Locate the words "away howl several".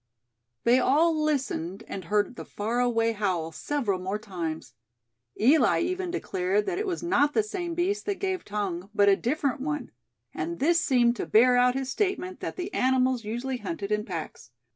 2.79-3.99